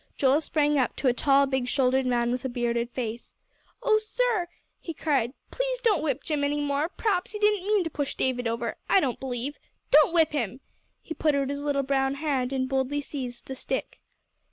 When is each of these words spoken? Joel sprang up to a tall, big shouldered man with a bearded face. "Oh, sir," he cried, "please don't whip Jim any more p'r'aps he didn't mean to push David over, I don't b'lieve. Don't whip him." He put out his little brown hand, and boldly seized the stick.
Joel 0.17 0.41
sprang 0.41 0.79
up 0.79 0.95
to 0.95 1.07
a 1.09 1.13
tall, 1.13 1.45
big 1.45 1.67
shouldered 1.67 2.07
man 2.07 2.31
with 2.31 2.43
a 2.43 2.49
bearded 2.49 2.89
face. 2.89 3.35
"Oh, 3.83 3.99
sir," 3.99 4.47
he 4.79 4.95
cried, 4.95 5.33
"please 5.51 5.79
don't 5.81 6.01
whip 6.01 6.23
Jim 6.23 6.43
any 6.43 6.59
more 6.59 6.89
p'r'aps 6.89 7.33
he 7.33 7.37
didn't 7.39 7.67
mean 7.67 7.83
to 7.83 7.89
push 7.91 8.15
David 8.15 8.47
over, 8.47 8.77
I 8.89 8.99
don't 8.99 9.19
b'lieve. 9.19 9.59
Don't 9.91 10.11
whip 10.11 10.31
him." 10.31 10.59
He 11.03 11.13
put 11.13 11.35
out 11.35 11.49
his 11.51 11.61
little 11.63 11.83
brown 11.83 12.15
hand, 12.15 12.51
and 12.51 12.67
boldly 12.67 13.01
seized 13.01 13.45
the 13.45 13.53
stick. 13.53 14.01